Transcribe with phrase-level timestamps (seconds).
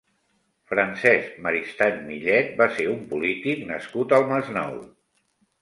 [0.71, 4.77] Francesc Maristany Millet va ser un polític nascut al Masnou.